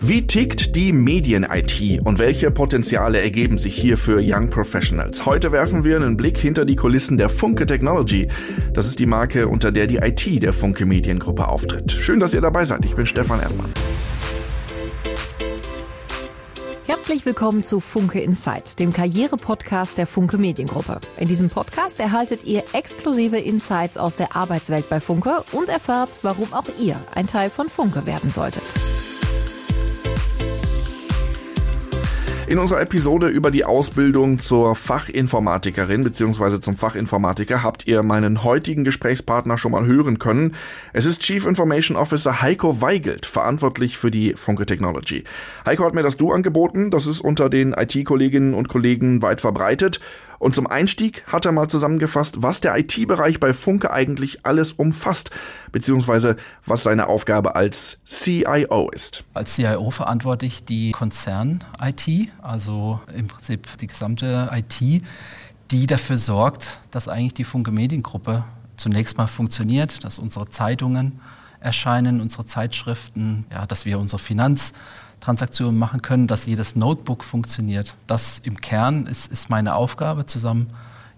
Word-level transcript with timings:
Wie 0.00 0.26
tickt 0.26 0.76
die 0.76 0.92
Medien-IT 0.92 2.00
und 2.04 2.18
welche 2.18 2.50
Potenziale 2.50 3.20
ergeben 3.20 3.58
sich 3.58 3.74
hier 3.74 3.96
für 3.96 4.20
Young 4.22 4.50
Professionals? 4.50 5.24
Heute 5.24 5.52
werfen 5.52 5.84
wir 5.84 5.96
einen 5.96 6.16
Blick 6.16 6.36
hinter 6.36 6.64
die 6.64 6.76
Kulissen 6.76 7.16
der 7.16 7.28
Funke 7.28 7.64
Technology. 7.64 8.28
Das 8.72 8.86
ist 8.86 8.98
die 8.98 9.06
Marke, 9.06 9.48
unter 9.48 9.72
der 9.72 9.86
die 9.86 9.96
IT 9.96 10.42
der 10.42 10.52
Funke 10.52 10.84
Mediengruppe 10.84 11.48
auftritt. 11.48 11.92
Schön, 11.92 12.20
dass 12.20 12.34
ihr 12.34 12.40
dabei 12.40 12.64
seid. 12.64 12.84
Ich 12.84 12.94
bin 12.94 13.06
Stefan 13.06 13.40
Erdmann. 13.40 13.72
Herzlich 16.86 17.24
willkommen 17.24 17.62
zu 17.62 17.80
Funke 17.80 18.20
Insight, 18.20 18.78
dem 18.80 18.92
Karriere-Podcast 18.92 19.96
der 19.96 20.06
Funke 20.06 20.38
Mediengruppe. 20.38 21.00
In 21.18 21.28
diesem 21.28 21.48
Podcast 21.48 22.00
erhaltet 22.00 22.44
ihr 22.44 22.62
exklusive 22.72 23.38
Insights 23.38 23.96
aus 23.96 24.16
der 24.16 24.36
Arbeitswelt 24.36 24.88
bei 24.88 25.00
Funke 25.00 25.44
und 25.52 25.68
erfahrt, 25.68 26.18
warum 26.22 26.52
auch 26.52 26.68
ihr 26.80 27.00
ein 27.14 27.26
Teil 27.26 27.48
von 27.48 27.68
Funke 27.68 28.06
werden 28.06 28.30
solltet. 28.30 28.64
In 32.46 32.58
unserer 32.58 32.82
Episode 32.82 33.28
über 33.28 33.50
die 33.50 33.64
Ausbildung 33.64 34.38
zur 34.38 34.74
Fachinformatikerin 34.74 36.04
bzw. 36.04 36.60
zum 36.60 36.76
Fachinformatiker 36.76 37.62
habt 37.62 37.86
ihr 37.86 38.02
meinen 38.02 38.44
heutigen 38.44 38.84
Gesprächspartner 38.84 39.56
schon 39.56 39.72
mal 39.72 39.86
hören 39.86 40.18
können. 40.18 40.54
Es 40.92 41.06
ist 41.06 41.22
Chief 41.22 41.46
Information 41.46 41.96
Officer 41.96 42.42
Heiko 42.42 42.82
Weigelt, 42.82 43.24
verantwortlich 43.24 43.96
für 43.96 44.10
die 44.10 44.34
Funke 44.34 44.66
Technology. 44.66 45.24
Heiko 45.64 45.86
hat 45.86 45.94
mir 45.94 46.02
das 46.02 46.18
Du 46.18 46.32
angeboten, 46.32 46.90
das 46.90 47.06
ist 47.06 47.20
unter 47.20 47.48
den 47.48 47.72
IT-Kolleginnen 47.72 48.52
und 48.52 48.68
Kollegen 48.68 49.22
weit 49.22 49.40
verbreitet. 49.40 50.00
Und 50.38 50.54
zum 50.54 50.66
Einstieg 50.66 51.24
hat 51.26 51.46
er 51.46 51.52
mal 51.52 51.68
zusammengefasst, 51.68 52.42
was 52.42 52.60
der 52.60 52.76
IT-Bereich 52.76 53.40
bei 53.40 53.52
Funke 53.52 53.92
eigentlich 53.92 54.44
alles 54.44 54.72
umfasst, 54.72 55.30
beziehungsweise 55.72 56.36
was 56.66 56.82
seine 56.82 57.06
Aufgabe 57.06 57.56
als 57.56 58.00
CIO 58.06 58.90
ist. 58.90 59.24
Als 59.34 59.54
CIO 59.54 59.90
verantworte 59.90 60.46
ich 60.46 60.64
die 60.64 60.92
Konzern-IT, 60.92 62.30
also 62.42 63.00
im 63.14 63.28
Prinzip 63.28 63.78
die 63.78 63.86
gesamte 63.86 64.50
IT, 64.52 65.02
die 65.70 65.86
dafür 65.86 66.16
sorgt, 66.16 66.78
dass 66.90 67.08
eigentlich 67.08 67.34
die 67.34 67.44
Funke 67.44 67.70
Mediengruppe 67.70 68.44
zunächst 68.76 69.16
mal 69.16 69.26
funktioniert, 69.26 70.04
dass 70.04 70.18
unsere 70.18 70.48
Zeitungen 70.48 71.20
erscheinen, 71.64 72.20
unsere 72.20 72.44
Zeitschriften, 72.44 73.46
ja, 73.50 73.66
dass 73.66 73.86
wir 73.86 73.98
unsere 73.98 74.20
Finanz 74.20 74.74
Transaktionen 75.20 75.78
machen 75.78 76.02
können, 76.02 76.26
dass 76.26 76.44
jedes 76.44 76.76
Notebook 76.76 77.24
funktioniert. 77.24 77.96
Das 78.06 78.40
im 78.40 78.60
Kern 78.60 79.06
ist, 79.06 79.32
ist 79.32 79.48
meine 79.48 79.74
Aufgabe. 79.74 80.26
Zusammen 80.26 80.68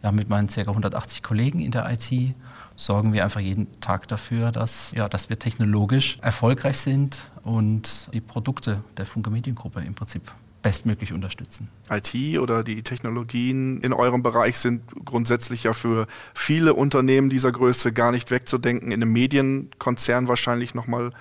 ja, 0.02 0.12
mit 0.12 0.28
meinen 0.28 0.48
ca. 0.48 0.60
180 0.60 1.22
Kollegen 1.22 1.58
in 1.58 1.72
der 1.72 1.90
IT 1.90 2.34
sorgen 2.76 3.12
wir 3.12 3.24
einfach 3.24 3.40
jeden 3.40 3.68
Tag 3.80 4.06
dafür, 4.06 4.52
dass, 4.52 4.92
ja, 4.92 5.08
dass 5.08 5.28
wir 5.28 5.38
technologisch 5.38 6.18
erfolgreich 6.20 6.78
sind 6.78 7.22
und 7.42 8.08
die 8.12 8.20
Produkte 8.20 8.84
der 8.96 9.06
Funke 9.06 9.30
Mediengruppe 9.30 9.80
im 9.80 9.94
Prinzip 9.94 10.30
bestmöglich 10.66 11.12
unterstützen. 11.12 11.68
IT 11.88 12.40
oder 12.40 12.64
die 12.64 12.82
Technologien 12.82 13.80
in 13.82 13.92
eurem 13.92 14.24
Bereich 14.24 14.58
sind 14.58 14.82
grundsätzlich 15.04 15.62
ja 15.62 15.74
für 15.74 16.08
viele 16.34 16.74
Unternehmen 16.74 17.30
dieser 17.30 17.52
Größe 17.52 17.92
gar 17.92 18.10
nicht 18.10 18.32
wegzudenken. 18.32 18.90
In 18.90 19.00
einem 19.00 19.12
Medienkonzern 19.12 20.26
wahrscheinlich 20.26 20.74
nochmal 20.74 21.12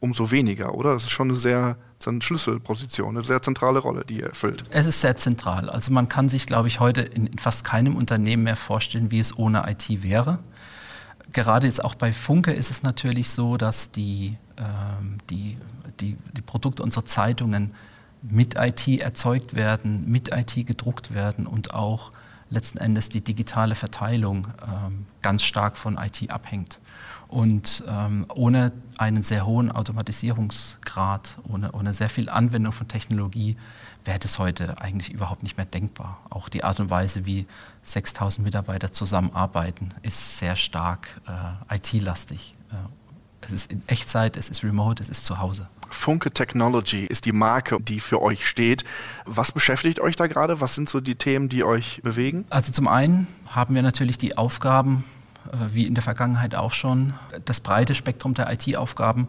umso 0.00 0.32
weniger, 0.32 0.74
oder? 0.74 0.94
Das 0.94 1.04
ist 1.04 1.10
schon 1.10 1.28
eine 1.28 1.38
sehr 1.38 1.76
eine 2.06 2.22
Schlüsselposition, 2.22 3.16
eine 3.16 3.24
sehr 3.24 3.40
zentrale 3.40 3.78
Rolle, 3.78 4.04
die 4.04 4.20
er 4.20 4.30
erfüllt. 4.30 4.64
Es 4.70 4.86
ist 4.86 5.00
sehr 5.00 5.16
zentral. 5.16 5.70
Also 5.70 5.92
man 5.92 6.08
kann 6.08 6.28
sich, 6.28 6.46
glaube 6.46 6.66
ich, 6.66 6.80
heute 6.80 7.02
in, 7.02 7.28
in 7.28 7.38
fast 7.38 7.64
keinem 7.64 7.94
Unternehmen 7.94 8.42
mehr 8.44 8.56
vorstellen, 8.56 9.12
wie 9.12 9.20
es 9.20 9.38
ohne 9.38 9.64
IT 9.70 10.02
wäre. 10.02 10.40
Gerade 11.32 11.68
jetzt 11.68 11.84
auch 11.84 11.94
bei 11.94 12.12
Funke 12.12 12.52
ist 12.52 12.72
es 12.72 12.82
natürlich 12.82 13.30
so, 13.30 13.56
dass 13.56 13.92
die, 13.92 14.38
ähm, 14.56 15.18
die, 15.30 15.56
die, 16.00 16.16
die 16.36 16.42
Produkte 16.42 16.82
unserer 16.82 17.04
Zeitungen 17.04 17.74
mit 18.22 18.56
IT 18.58 18.88
erzeugt 19.00 19.54
werden, 19.54 20.10
mit 20.10 20.32
IT 20.32 20.66
gedruckt 20.66 21.14
werden 21.14 21.46
und 21.46 21.74
auch 21.74 22.12
letzten 22.50 22.78
Endes 22.78 23.08
die 23.08 23.20
digitale 23.20 23.74
Verteilung 23.74 24.48
ähm, 24.66 25.06
ganz 25.22 25.42
stark 25.42 25.76
von 25.76 25.98
IT 25.98 26.30
abhängt. 26.30 26.78
Und 27.28 27.84
ähm, 27.86 28.24
ohne 28.34 28.72
einen 28.96 29.22
sehr 29.22 29.44
hohen 29.44 29.70
Automatisierungsgrad, 29.70 31.36
ohne, 31.46 31.72
ohne 31.72 31.92
sehr 31.92 32.08
viel 32.08 32.30
Anwendung 32.30 32.72
von 32.72 32.88
Technologie, 32.88 33.56
wäre 34.04 34.18
das 34.18 34.38
heute 34.38 34.80
eigentlich 34.80 35.12
überhaupt 35.12 35.42
nicht 35.42 35.58
mehr 35.58 35.66
denkbar. 35.66 36.20
Auch 36.30 36.48
die 36.48 36.64
Art 36.64 36.80
und 36.80 36.88
Weise, 36.88 37.26
wie 37.26 37.46
6000 37.82 38.44
Mitarbeiter 38.44 38.92
zusammenarbeiten, 38.92 39.92
ist 40.00 40.38
sehr 40.38 40.56
stark 40.56 41.20
äh, 41.70 41.76
IT-lastig. 41.76 42.54
Äh, 42.70 42.76
es 43.48 43.54
ist 43.54 43.72
in 43.72 43.82
Echtzeit, 43.86 44.36
es 44.36 44.50
ist 44.50 44.62
remote, 44.62 45.02
es 45.02 45.08
ist 45.08 45.24
zu 45.24 45.38
Hause. 45.38 45.68
Funke 45.90 46.30
Technology 46.30 47.06
ist 47.06 47.24
die 47.24 47.32
Marke, 47.32 47.78
die 47.80 48.00
für 48.00 48.20
euch 48.20 48.46
steht. 48.46 48.84
Was 49.24 49.52
beschäftigt 49.52 50.00
euch 50.00 50.16
da 50.16 50.26
gerade? 50.26 50.60
Was 50.60 50.74
sind 50.74 50.88
so 50.88 51.00
die 51.00 51.14
Themen, 51.14 51.48
die 51.48 51.64
euch 51.64 52.00
bewegen? 52.02 52.44
Also 52.50 52.72
zum 52.72 52.88
einen 52.88 53.26
haben 53.48 53.74
wir 53.74 53.82
natürlich 53.82 54.18
die 54.18 54.36
Aufgaben, 54.36 55.04
äh, 55.50 55.56
wie 55.72 55.86
in 55.86 55.94
der 55.94 56.02
Vergangenheit 56.02 56.54
auch 56.54 56.72
schon, 56.72 57.14
das 57.44 57.60
breite 57.60 57.94
Spektrum 57.94 58.34
der 58.34 58.52
IT-Aufgaben 58.52 59.28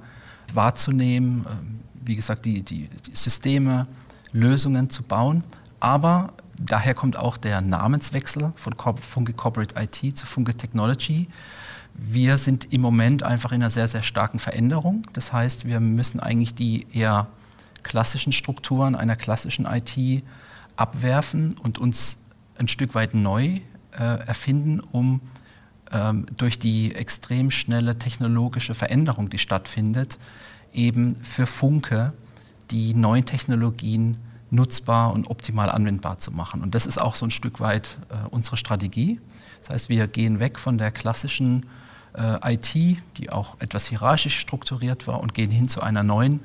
wahrzunehmen, 0.53 1.45
ähm, 1.49 1.79
wie 2.03 2.15
gesagt, 2.15 2.45
die, 2.45 2.61
die, 2.61 2.89
die 3.05 3.15
Systeme, 3.15 3.87
Lösungen 4.31 4.89
zu 4.89 5.03
bauen. 5.03 5.43
Aber 5.79 6.33
daher 6.57 6.93
kommt 6.93 7.17
auch 7.17 7.37
der 7.37 7.61
Namenswechsel 7.61 8.51
von 8.55 8.75
Funke 8.97 9.33
Corporate 9.33 9.75
IT 9.79 10.17
zu 10.17 10.25
Funke 10.25 10.55
Technology. 10.55 11.27
Wir 12.01 12.37
sind 12.37 12.71
im 12.71 12.81
Moment 12.81 13.23
einfach 13.23 13.51
in 13.51 13.61
einer 13.61 13.69
sehr, 13.69 13.87
sehr 13.87 14.03
starken 14.03 14.39
Veränderung. 14.39 15.05
Das 15.13 15.33
heißt, 15.33 15.65
wir 15.65 15.79
müssen 15.79 16.19
eigentlich 16.19 16.55
die 16.55 16.87
eher 16.93 17.27
klassischen 17.83 18.33
Strukturen 18.33 18.95
einer 18.95 19.15
klassischen 19.15 19.65
IT 19.65 20.23
abwerfen 20.75 21.57
und 21.57 21.77
uns 21.77 22.25
ein 22.57 22.67
Stück 22.67 22.95
weit 22.95 23.13
neu 23.13 23.59
äh, 23.91 24.03
erfinden, 24.25 24.79
um 24.79 25.21
ähm, 25.91 26.25
durch 26.37 26.59
die 26.59 26.95
extrem 26.95 27.51
schnelle 27.51 27.97
technologische 27.97 28.73
Veränderung, 28.73 29.29
die 29.29 29.39
stattfindet, 29.39 30.17
eben 30.73 31.15
für 31.23 31.45
Funke 31.45 32.13
die 32.71 32.93
neuen 32.93 33.25
Technologien 33.25 34.17
nutzbar 34.51 35.13
und 35.13 35.29
optimal 35.29 35.69
anwendbar 35.69 36.17
zu 36.17 36.31
machen. 36.31 36.61
Und 36.61 36.75
das 36.75 36.85
ist 36.85 36.99
auch 36.99 37.15
so 37.15 37.25
ein 37.25 37.31
Stück 37.31 37.59
weit 37.59 37.97
äh, 38.09 38.27
unsere 38.29 38.57
Strategie. 38.57 39.19
Das 39.61 39.69
heißt, 39.69 39.89
wir 39.89 40.07
gehen 40.07 40.39
weg 40.39 40.59
von 40.59 40.77
der 40.77 40.91
klassischen 40.91 41.65
äh, 42.13 42.53
IT, 42.53 42.73
die 43.17 43.29
auch 43.31 43.59
etwas 43.59 43.87
hierarchisch 43.87 44.37
strukturiert 44.39 45.07
war, 45.07 45.21
und 45.21 45.33
gehen 45.33 45.51
hin 45.51 45.69
zu 45.69 45.81
einer 45.81 46.03
neuen, 46.03 46.39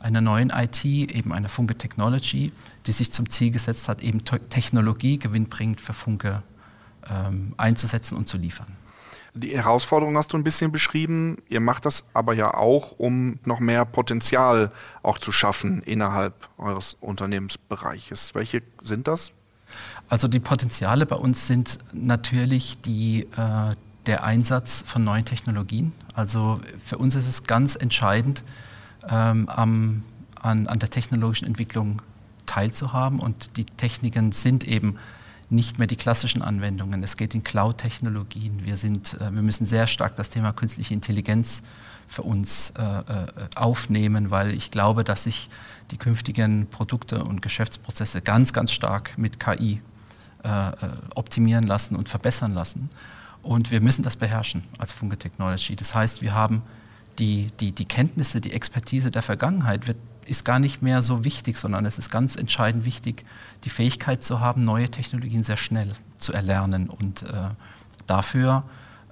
einer 0.00 0.20
neuen 0.20 0.50
IT, 0.50 0.84
eben 0.84 1.32
einer 1.32 1.48
Funke 1.48 1.76
Technology, 1.76 2.52
die 2.86 2.92
sich 2.92 3.12
zum 3.12 3.28
Ziel 3.28 3.50
gesetzt 3.50 3.88
hat, 3.88 4.02
eben 4.02 4.24
Technologie 4.24 5.18
gewinnbringend 5.18 5.80
für 5.80 5.92
Funke 5.92 6.42
ähm, 7.10 7.54
einzusetzen 7.56 8.16
und 8.16 8.28
zu 8.28 8.38
liefern. 8.38 8.68
Die 9.34 9.56
Herausforderung 9.56 10.16
hast 10.16 10.32
du 10.32 10.36
ein 10.36 10.44
bisschen 10.44 10.72
beschrieben. 10.72 11.36
Ihr 11.48 11.60
macht 11.60 11.84
das 11.84 12.04
aber 12.14 12.34
ja 12.34 12.54
auch, 12.54 12.92
um 12.98 13.38
noch 13.44 13.60
mehr 13.60 13.84
Potenzial 13.84 14.70
auch 15.02 15.18
zu 15.18 15.32
schaffen 15.32 15.82
innerhalb 15.82 16.48
eures 16.58 16.96
Unternehmensbereiches. 17.00 18.34
Welche 18.34 18.62
sind 18.82 19.06
das? 19.06 19.32
Also 20.08 20.28
die 20.28 20.40
Potenziale 20.40 21.04
bei 21.06 21.16
uns 21.16 21.46
sind 21.46 21.78
natürlich 21.92 22.80
die, 22.80 23.26
äh, 23.36 23.76
der 24.06 24.24
Einsatz 24.24 24.82
von 24.86 25.04
neuen 25.04 25.24
Technologien. 25.24 25.92
Also 26.14 26.60
für 26.82 26.96
uns 26.96 27.14
ist 27.14 27.28
es 27.28 27.44
ganz 27.44 27.76
entscheidend, 27.76 28.42
ähm, 29.08 29.48
am, 29.48 30.02
an, 30.40 30.66
an 30.66 30.78
der 30.78 30.88
technologischen 30.88 31.46
Entwicklung 31.46 32.00
teilzuhaben 32.46 33.20
und 33.20 33.56
die 33.56 33.66
Techniken 33.66 34.32
sind 34.32 34.66
eben 34.66 34.96
nicht 35.50 35.78
mehr 35.78 35.86
die 35.86 35.96
klassischen 35.96 36.42
Anwendungen. 36.42 37.02
Es 37.02 37.16
geht 37.16 37.34
in 37.34 37.42
Cloud-Technologien. 37.42 38.64
Wir, 38.64 38.76
sind, 38.76 39.14
äh, 39.14 39.32
wir 39.32 39.42
müssen 39.42 39.66
sehr 39.66 39.86
stark 39.86 40.16
das 40.16 40.30
Thema 40.30 40.52
künstliche 40.52 40.94
Intelligenz 40.94 41.62
für 42.06 42.22
uns 42.22 42.70
äh, 42.70 42.82
äh, 42.82 43.26
aufnehmen, 43.54 44.30
weil 44.30 44.52
ich 44.54 44.70
glaube, 44.70 45.04
dass 45.04 45.24
sich 45.24 45.48
die 45.90 45.96
künftigen 45.96 46.66
Produkte 46.66 47.24
und 47.24 47.42
Geschäftsprozesse 47.42 48.20
ganz, 48.20 48.52
ganz 48.52 48.72
stark 48.72 49.16
mit 49.18 49.40
KI 49.40 49.80
optimieren 51.16 51.66
lassen 51.66 51.96
und 51.96 52.08
verbessern 52.08 52.54
lassen. 52.54 52.90
Und 53.42 53.72
wir 53.72 53.80
müssen 53.80 54.04
das 54.04 54.14
beherrschen 54.14 54.62
als 54.78 54.92
Funke 54.92 55.18
Technology. 55.18 55.74
Das 55.74 55.96
heißt, 55.96 56.22
wir 56.22 56.32
haben 56.32 56.62
die, 57.18 57.48
die, 57.58 57.72
die 57.72 57.84
Kenntnisse, 57.86 58.40
die 58.40 58.52
Expertise 58.52 59.10
der 59.10 59.22
Vergangenheit 59.22 59.88
wird 59.88 59.96
ist 60.28 60.44
gar 60.44 60.58
nicht 60.58 60.82
mehr 60.82 61.02
so 61.02 61.24
wichtig, 61.24 61.56
sondern 61.56 61.86
es 61.86 61.98
ist 61.98 62.10
ganz 62.10 62.36
entscheidend 62.36 62.84
wichtig, 62.84 63.24
die 63.64 63.70
Fähigkeit 63.70 64.22
zu 64.22 64.40
haben, 64.40 64.64
neue 64.64 64.88
Technologien 64.88 65.42
sehr 65.42 65.56
schnell 65.56 65.92
zu 66.18 66.32
erlernen. 66.32 66.90
Und 66.90 67.22
äh, 67.22 67.50
dafür 68.06 68.64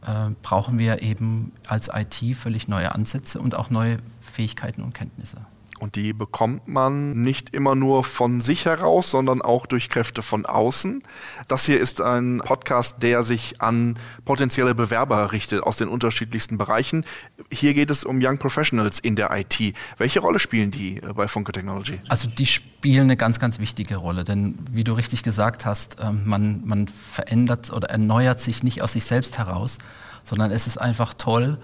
äh, 0.02 0.30
brauchen 0.42 0.78
wir 0.78 1.02
eben 1.02 1.52
als 1.66 1.90
IT 1.92 2.36
völlig 2.36 2.68
neue 2.68 2.94
Ansätze 2.94 3.40
und 3.40 3.54
auch 3.54 3.70
neue 3.70 3.98
Fähigkeiten 4.20 4.82
und 4.82 4.94
Kenntnisse. 4.94 5.38
Und 5.78 5.96
die 5.96 6.12
bekommt 6.12 6.69
man 6.69 7.23
nicht 7.23 7.55
immer 7.55 7.75
nur 7.75 8.02
von 8.05 8.40
sich 8.40 8.64
heraus, 8.64 9.11
sondern 9.11 9.43
auch 9.43 9.67
durch 9.67 9.90
Kräfte 9.90 10.23
von 10.23 10.46
außen. 10.46 11.02
Das 11.49 11.67
hier 11.67 11.78
ist 11.78 12.00
ein 12.00 12.40
Podcast, 12.44 13.02
der 13.02 13.23
sich 13.23 13.61
an 13.61 13.99
potenzielle 14.25 14.75
Bewerber 14.75 15.32
richtet 15.32 15.62
aus 15.62 15.76
den 15.76 15.88
unterschiedlichsten 15.88 16.56
Bereichen. 16.56 17.05
Hier 17.52 17.75
geht 17.75 17.90
es 17.90 18.05
um 18.05 18.20
Young 18.23 18.38
Professionals 18.38 18.99
in 18.99 19.17
der 19.17 19.31
IT. 19.37 19.75
Welche 19.99 20.20
Rolle 20.20 20.38
spielen 20.38 20.70
die 20.70 20.96
äh, 20.99 21.12
bei 21.12 21.28
Funke 21.28 21.52
Technology? 21.52 21.99
Also 22.08 22.28
die 22.28 22.46
spielen 22.46 23.02
eine 23.02 23.17
ganz, 23.17 23.38
ganz 23.38 23.58
wichtige 23.58 23.96
Rolle, 23.96 24.25
denn 24.25 24.58
wie 24.70 24.84
du 24.84 24.94
richtig 24.94 25.23
gesagt 25.23 25.67
hast, 25.67 25.99
ähm, 26.00 26.23
man, 26.26 26.62
man 26.64 26.88
verändert 26.88 27.73
oder 27.73 27.90
erneuert 27.90 28.40
sich 28.40 28.62
nicht 28.62 28.82
aus 28.82 28.94
sich 28.94 29.05
selbst 29.05 29.38
heraus, 29.38 29.78
sondern 30.25 30.50
es 30.50 30.67
ist 30.67 30.78
einfach 30.78 31.14
toll, 31.14 31.58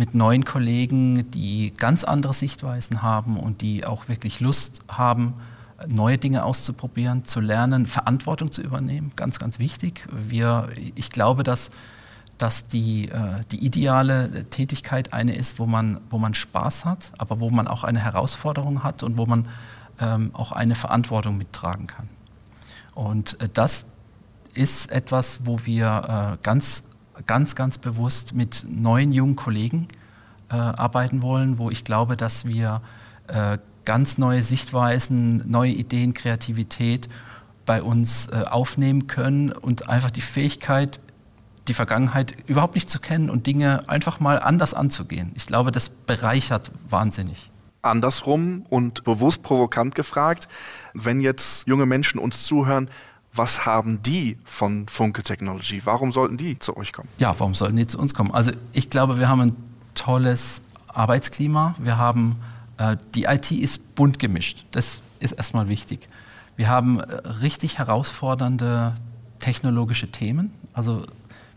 mit 0.00 0.14
neuen 0.14 0.46
Kollegen, 0.46 1.30
die 1.30 1.74
ganz 1.76 2.04
andere 2.04 2.32
Sichtweisen 2.32 3.02
haben 3.02 3.36
und 3.38 3.60
die 3.60 3.84
auch 3.84 4.08
wirklich 4.08 4.40
Lust 4.40 4.80
haben, 4.88 5.34
neue 5.88 6.16
Dinge 6.16 6.42
auszuprobieren, 6.42 7.26
zu 7.26 7.38
lernen, 7.38 7.86
Verantwortung 7.86 8.50
zu 8.50 8.62
übernehmen, 8.62 9.12
ganz, 9.14 9.38
ganz 9.38 9.58
wichtig. 9.58 10.06
Wir, 10.10 10.70
ich 10.94 11.10
glaube, 11.10 11.42
dass, 11.42 11.70
dass 12.38 12.68
die, 12.68 13.10
äh, 13.10 13.42
die 13.50 13.62
ideale 13.62 14.46
Tätigkeit 14.46 15.12
eine 15.12 15.36
ist, 15.36 15.58
wo 15.58 15.66
man, 15.66 16.00
wo 16.08 16.16
man 16.16 16.32
Spaß 16.32 16.86
hat, 16.86 17.12
aber 17.18 17.38
wo 17.38 17.50
man 17.50 17.68
auch 17.68 17.84
eine 17.84 18.00
Herausforderung 18.00 18.82
hat 18.82 19.02
und 19.02 19.18
wo 19.18 19.26
man 19.26 19.48
ähm, 20.00 20.30
auch 20.32 20.52
eine 20.52 20.76
Verantwortung 20.76 21.36
mittragen 21.36 21.86
kann. 21.86 22.08
Und 22.94 23.38
äh, 23.42 23.50
das 23.52 23.84
ist 24.54 24.90
etwas, 24.92 25.40
wo 25.44 25.58
wir 25.66 26.38
äh, 26.38 26.42
ganz 26.42 26.84
ganz, 27.26 27.54
ganz 27.54 27.78
bewusst 27.78 28.34
mit 28.34 28.66
neuen 28.68 29.12
jungen 29.12 29.36
Kollegen 29.36 29.88
äh, 30.50 30.54
arbeiten 30.54 31.22
wollen, 31.22 31.58
wo 31.58 31.70
ich 31.70 31.84
glaube, 31.84 32.16
dass 32.16 32.46
wir 32.46 32.82
äh, 33.28 33.58
ganz 33.84 34.18
neue 34.18 34.42
Sichtweisen, 34.42 35.42
neue 35.50 35.72
Ideen, 35.72 36.14
Kreativität 36.14 37.08
bei 37.66 37.82
uns 37.82 38.28
äh, 38.28 38.44
aufnehmen 38.48 39.06
können 39.06 39.52
und 39.52 39.88
einfach 39.88 40.10
die 40.10 40.20
Fähigkeit, 40.20 41.00
die 41.68 41.74
Vergangenheit 41.74 42.34
überhaupt 42.46 42.74
nicht 42.74 42.90
zu 42.90 42.98
kennen 42.98 43.30
und 43.30 43.46
Dinge 43.46 43.88
einfach 43.88 44.20
mal 44.20 44.38
anders 44.40 44.74
anzugehen. 44.74 45.32
Ich 45.36 45.46
glaube, 45.46 45.70
das 45.70 45.88
bereichert 45.88 46.72
wahnsinnig. 46.88 47.50
Andersrum 47.82 48.66
und 48.68 49.04
bewusst 49.04 49.42
provokant 49.42 49.94
gefragt, 49.94 50.48
wenn 50.92 51.20
jetzt 51.20 51.66
junge 51.66 51.86
Menschen 51.86 52.18
uns 52.18 52.44
zuhören, 52.44 52.90
was 53.32 53.64
haben 53.64 54.02
die 54.02 54.38
von 54.44 54.88
Funke 54.88 55.22
Technology? 55.22 55.80
Warum 55.84 56.12
sollten 56.12 56.36
die 56.36 56.58
zu 56.58 56.76
euch 56.76 56.92
kommen? 56.92 57.08
Ja, 57.18 57.38
warum 57.38 57.54
sollten 57.54 57.76
die 57.76 57.86
zu 57.86 57.98
uns 57.98 58.14
kommen? 58.14 58.32
Also 58.32 58.52
ich 58.72 58.90
glaube, 58.90 59.18
wir 59.18 59.28
haben 59.28 59.40
ein 59.40 59.56
tolles 59.94 60.62
Arbeitsklima. 60.88 61.74
Wir 61.78 61.96
haben, 61.96 62.36
äh, 62.78 62.96
die 63.14 63.24
IT 63.24 63.52
ist 63.52 63.94
bunt 63.94 64.18
gemischt. 64.18 64.66
Das 64.72 65.00
ist 65.20 65.32
erstmal 65.32 65.68
wichtig. 65.68 66.08
Wir 66.56 66.68
haben 66.68 66.98
äh, 66.98 67.14
richtig 67.40 67.78
herausfordernde 67.78 68.94
technologische 69.38 70.10
Themen. 70.10 70.52
Also 70.72 71.06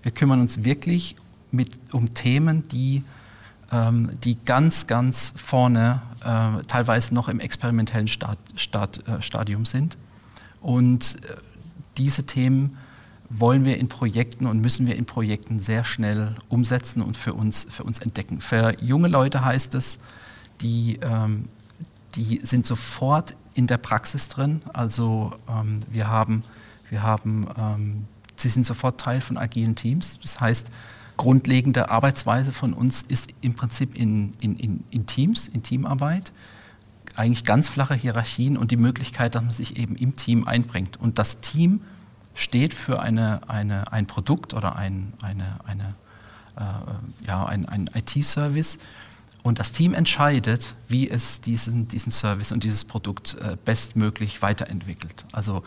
wir 0.03 0.11
kümmern 0.11 0.41
uns 0.41 0.63
wirklich 0.63 1.15
mit, 1.51 1.79
um 1.91 2.13
Themen, 2.13 2.63
die, 2.67 3.03
ähm, 3.71 4.11
die 4.23 4.37
ganz, 4.45 4.87
ganz 4.87 5.33
vorne, 5.35 6.01
äh, 6.23 6.63
teilweise 6.67 7.13
noch 7.13 7.29
im 7.29 7.39
experimentellen 7.39 8.07
Stad, 8.07 8.37
Stad, 8.55 9.07
äh, 9.07 9.21
Stadium 9.21 9.65
sind. 9.65 9.97
Und 10.61 11.17
äh, 11.23 11.35
diese 11.97 12.25
Themen 12.25 12.77
wollen 13.29 13.65
wir 13.65 13.77
in 13.77 13.87
Projekten 13.87 14.45
und 14.45 14.59
müssen 14.61 14.85
wir 14.85 14.95
in 14.95 15.05
Projekten 15.05 15.59
sehr 15.59 15.83
schnell 15.83 16.35
umsetzen 16.49 17.01
und 17.01 17.17
für 17.17 17.33
uns, 17.33 17.65
für 17.69 17.83
uns 17.83 17.99
entdecken. 17.99 18.41
Für 18.41 18.79
junge 18.81 19.07
Leute 19.07 19.43
heißt 19.43 19.73
es, 19.75 19.99
die, 20.61 20.99
ähm, 21.01 21.47
die 22.15 22.39
sind 22.43 22.65
sofort 22.65 23.35
in 23.55 23.67
der 23.67 23.77
Praxis 23.77 24.29
drin. 24.29 24.61
Also 24.73 25.33
ähm, 25.49 25.81
wir 25.89 26.07
haben, 26.07 26.43
wir 26.89 27.01
haben 27.01 27.47
ähm, 27.57 28.05
sie 28.35 28.49
sind 28.49 28.65
sofort 28.65 28.99
Teil 28.99 29.21
von 29.21 29.37
agilen 29.37 29.75
Teams. 29.75 30.19
Das 30.21 30.39
heißt, 30.39 30.69
grundlegende 31.17 31.89
Arbeitsweise 31.89 32.51
von 32.51 32.73
uns 32.73 33.01
ist 33.03 33.33
im 33.41 33.53
Prinzip 33.55 33.95
in, 33.95 34.33
in, 34.41 34.55
in, 34.55 34.83
in 34.91 35.05
Teams, 35.05 35.47
in 35.47 35.63
Teamarbeit 35.63 36.31
eigentlich 37.15 37.43
ganz 37.43 37.67
flache 37.67 37.93
Hierarchien 37.93 38.57
und 38.57 38.71
die 38.71 38.77
Möglichkeit, 38.77 39.35
dass 39.35 39.43
man 39.43 39.51
sich 39.51 39.77
eben 39.77 39.95
im 39.95 40.15
Team 40.15 40.47
einbringt. 40.47 40.97
Und 40.97 41.19
das 41.19 41.41
Team 41.41 41.81
steht 42.33 42.73
für 42.73 43.01
eine, 43.01 43.47
eine, 43.49 43.91
ein 43.91 44.07
Produkt 44.07 44.53
oder 44.53 44.75
ein, 44.75 45.13
eine, 45.21 45.59
eine, 45.65 45.93
äh, 46.57 47.27
ja, 47.27 47.45
ein, 47.45 47.67
ein 47.67 47.89
IT-Service. 47.93 48.79
Und 49.43 49.59
das 49.59 49.73
Team 49.73 49.93
entscheidet, 49.93 50.73
wie 50.87 51.09
es 51.09 51.41
diesen, 51.41 51.87
diesen 51.87 52.11
Service 52.11 52.51
und 52.51 52.63
dieses 52.63 52.85
Produkt 52.85 53.35
äh, 53.41 53.57
bestmöglich 53.63 54.41
weiterentwickelt. 54.41 55.25
Also 55.33 55.63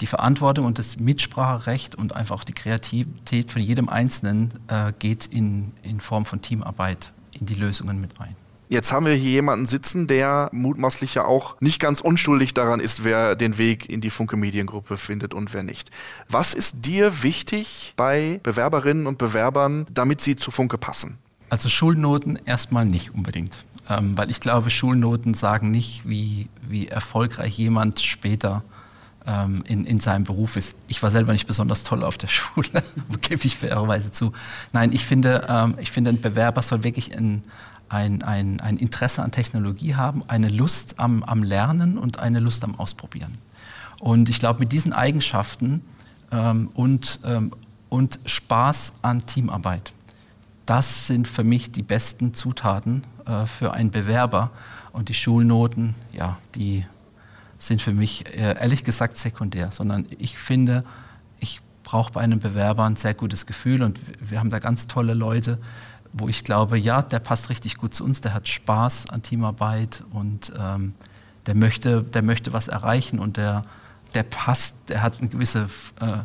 die 0.00 0.06
Verantwortung 0.06 0.64
und 0.64 0.78
das 0.78 0.98
Mitspracherecht 0.98 1.94
und 1.94 2.16
einfach 2.16 2.36
auch 2.36 2.44
die 2.44 2.54
Kreativität 2.54 3.50
von 3.50 3.60
jedem 3.60 3.88
Einzelnen 3.88 4.50
äh, 4.68 4.92
geht 4.98 5.26
in, 5.26 5.72
in 5.82 6.00
Form 6.00 6.24
von 6.24 6.40
Teamarbeit 6.40 7.12
in 7.32 7.46
die 7.46 7.54
Lösungen 7.54 8.00
mit 8.00 8.18
ein. 8.20 8.34
Jetzt 8.70 8.92
haben 8.92 9.04
wir 9.04 9.14
hier 9.14 9.32
jemanden 9.32 9.66
sitzen, 9.66 10.06
der 10.06 10.48
mutmaßlich 10.52 11.16
ja 11.16 11.24
auch 11.24 11.60
nicht 11.60 11.80
ganz 11.80 12.00
unschuldig 12.00 12.54
daran 12.54 12.78
ist, 12.78 13.02
wer 13.02 13.34
den 13.34 13.58
Weg 13.58 13.88
in 13.88 14.00
die 14.00 14.10
Funke 14.10 14.36
Mediengruppe 14.36 14.96
findet 14.96 15.34
und 15.34 15.52
wer 15.52 15.64
nicht. 15.64 15.90
Was 16.28 16.54
ist 16.54 16.86
dir 16.86 17.24
wichtig 17.24 17.94
bei 17.96 18.38
Bewerberinnen 18.44 19.08
und 19.08 19.18
Bewerbern, 19.18 19.86
damit 19.90 20.20
sie 20.20 20.36
zu 20.36 20.52
Funke 20.52 20.78
passen? 20.78 21.18
Also 21.48 21.68
Schulnoten 21.68 22.38
erstmal 22.44 22.84
nicht 22.84 23.12
unbedingt. 23.12 23.58
Ähm, 23.88 24.16
weil 24.16 24.30
ich 24.30 24.38
glaube, 24.38 24.70
Schulnoten 24.70 25.34
sagen 25.34 25.72
nicht, 25.72 26.08
wie, 26.08 26.48
wie 26.62 26.86
erfolgreich 26.86 27.58
jemand 27.58 27.98
später 27.98 28.62
ähm, 29.26 29.64
in, 29.66 29.84
in 29.84 29.98
seinem 29.98 30.22
Beruf 30.22 30.56
ist. 30.56 30.76
Ich 30.86 31.02
war 31.02 31.10
selber 31.10 31.32
nicht 31.32 31.48
besonders 31.48 31.82
toll 31.82 32.04
auf 32.04 32.18
der 32.18 32.28
Schule, 32.28 32.84
gebe 33.20 33.44
ich 33.44 33.56
fairerweise 33.56 34.12
zu. 34.12 34.32
Nein, 34.72 34.92
ich 34.92 35.04
finde, 35.04 35.44
ähm, 35.48 35.74
ich 35.78 35.90
finde, 35.90 36.10
ein 36.10 36.20
Bewerber 36.20 36.62
soll 36.62 36.84
wirklich 36.84 37.16
ein, 37.16 37.42
ein, 37.90 38.22
ein, 38.22 38.60
ein 38.60 38.76
Interesse 38.78 39.22
an 39.22 39.32
Technologie 39.32 39.96
haben, 39.96 40.22
eine 40.28 40.48
Lust 40.48 40.98
am, 40.98 41.22
am 41.24 41.42
Lernen 41.42 41.98
und 41.98 42.20
eine 42.20 42.38
Lust 42.38 42.64
am 42.64 42.76
Ausprobieren. 42.76 43.36
Und 43.98 44.28
ich 44.28 44.38
glaube, 44.38 44.60
mit 44.60 44.72
diesen 44.72 44.92
Eigenschaften 44.92 45.82
ähm, 46.30 46.70
und, 46.72 47.20
ähm, 47.24 47.52
und 47.88 48.20
Spaß 48.24 48.94
an 49.02 49.26
Teamarbeit, 49.26 49.92
das 50.66 51.08
sind 51.08 51.26
für 51.26 51.42
mich 51.42 51.72
die 51.72 51.82
besten 51.82 52.32
Zutaten 52.32 53.02
äh, 53.26 53.44
für 53.46 53.74
einen 53.74 53.90
Bewerber. 53.90 54.52
Und 54.92 55.08
die 55.08 55.14
Schulnoten, 55.14 55.94
ja, 56.12 56.38
die 56.54 56.86
sind 57.58 57.82
für 57.82 57.92
mich 57.92 58.26
äh, 58.26 58.54
ehrlich 58.58 58.84
gesagt 58.84 59.18
sekundär, 59.18 59.70
sondern 59.72 60.06
ich 60.18 60.38
finde, 60.38 60.84
ich 61.40 61.60
brauche 61.82 62.12
bei 62.12 62.20
einem 62.20 62.38
Bewerber 62.38 62.84
ein 62.84 62.96
sehr 62.96 63.14
gutes 63.14 63.46
Gefühl 63.46 63.82
und 63.82 64.00
wir 64.20 64.38
haben 64.38 64.50
da 64.50 64.60
ganz 64.60 64.86
tolle 64.86 65.14
Leute, 65.14 65.58
wo 66.12 66.28
ich 66.28 66.44
glaube, 66.44 66.78
ja, 66.78 67.02
der 67.02 67.20
passt 67.20 67.50
richtig 67.50 67.76
gut 67.76 67.94
zu 67.94 68.04
uns, 68.04 68.20
der 68.20 68.34
hat 68.34 68.48
Spaß 68.48 69.10
an 69.10 69.22
Teamarbeit 69.22 70.02
und 70.12 70.52
ähm, 70.58 70.94
der, 71.46 71.54
möchte, 71.54 72.02
der 72.02 72.22
möchte 72.22 72.52
was 72.52 72.68
erreichen 72.68 73.18
und 73.18 73.36
der, 73.36 73.64
der 74.14 74.24
passt, 74.24 74.76
der 74.88 75.02
hat 75.02 75.20
eine 75.20 75.28
gewisse, 75.28 75.68
äh, 76.00 76.18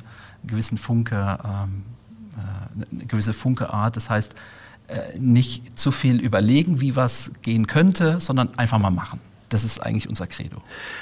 gewissen 0.45 0.77
Funke, 0.77 1.37
ähm, 1.43 1.83
äh, 2.35 2.95
eine 2.95 3.05
gewisse 3.05 3.33
Funkeart. 3.33 3.95
Das 3.95 4.09
heißt, 4.09 4.35
äh, 4.87 5.17
nicht 5.19 5.79
zu 5.79 5.91
viel 5.91 6.19
überlegen, 6.19 6.81
wie 6.81 6.95
was 6.95 7.31
gehen 7.41 7.67
könnte, 7.67 8.19
sondern 8.19 8.57
einfach 8.57 8.79
mal 8.79 8.91
machen. 8.91 9.19
Das 9.49 9.63
ist 9.63 9.79
eigentlich 9.79 10.09
unser 10.09 10.27
Credo. 10.27 10.57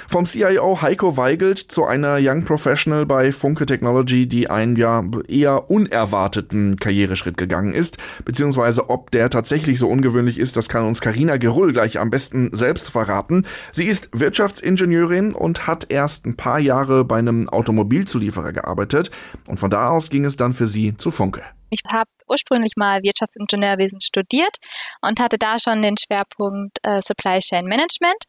Vom 0.08 0.26
CIO 0.26 0.82
Heiko 0.82 1.16
Weigelt 1.16 1.58
zu 1.58 1.84
einer 1.84 2.18
Young 2.20 2.44
Professional 2.44 3.06
bei 3.06 3.32
Funke 3.32 3.66
Technology, 3.66 4.26
die 4.26 4.50
einen 4.50 4.76
ja 4.76 5.02
eher 5.28 5.70
unerwarteten 5.70 6.76
Karriereschritt 6.76 7.36
gegangen 7.36 7.74
ist, 7.74 7.96
beziehungsweise 8.24 8.90
ob 8.90 9.10
der 9.10 9.30
tatsächlich 9.30 9.78
so 9.78 9.88
ungewöhnlich 9.88 10.38
ist, 10.38 10.56
das 10.56 10.68
kann 10.68 10.86
uns 10.86 11.00
Karina 11.00 11.38
Gerull 11.38 11.72
gleich 11.72 11.98
am 11.98 12.10
besten 12.10 12.54
selbst 12.54 12.90
verraten. 12.90 13.46
Sie 13.72 13.84
ist 13.84 14.10
Wirtschaftsingenieurin 14.12 15.32
und 15.32 15.66
hat 15.66 15.90
erst 15.90 16.26
ein 16.26 16.36
paar 16.36 16.58
Jahre 16.58 17.04
bei 17.04 17.16
einem 17.16 17.48
Automobilzulieferer 17.48 18.52
gearbeitet 18.52 19.10
und 19.46 19.58
von 19.58 19.70
da 19.70 19.88
aus 19.88 20.10
ging 20.10 20.24
es 20.24 20.36
dann 20.36 20.52
für 20.52 20.66
sie 20.66 20.96
zu 20.96 21.10
Funke. 21.10 21.42
Ich 21.70 21.80
habe 21.90 22.10
ursprünglich 22.28 22.72
mal 22.76 23.02
Wirtschaftsingenieurwesen 23.02 24.00
studiert 24.00 24.56
und 25.02 25.20
hatte 25.20 25.38
da 25.38 25.58
schon 25.58 25.82
den 25.82 25.96
Schwerpunkt 25.96 26.78
äh, 26.82 27.00
Supply 27.02 27.38
Chain 27.38 27.66
Management. 27.66 28.24